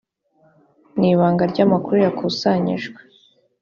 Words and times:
n 0.99 1.01
ibanga 1.11 1.43
ry 1.51 1.59
amakuru 1.65 1.97
yakusanyijwe 2.05 2.99